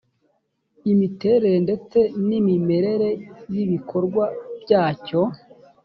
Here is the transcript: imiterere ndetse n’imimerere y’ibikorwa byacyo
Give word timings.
imiterere 0.91 1.57
ndetse 1.65 1.99
n’imimerere 2.27 3.09
y’ibikorwa 3.53 4.23
byacyo 4.61 5.21